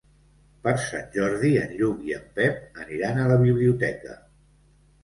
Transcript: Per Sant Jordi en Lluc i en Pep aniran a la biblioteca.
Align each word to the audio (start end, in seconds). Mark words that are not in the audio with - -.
Per 0.67 0.71
Sant 0.85 1.05
Jordi 1.17 1.51
en 1.65 1.75
Lluc 1.83 2.01
i 2.09 2.17
en 2.17 2.27
Pep 2.41 2.83
aniran 2.87 3.21
a 3.27 3.31
la 3.35 3.41
biblioteca. 3.47 4.21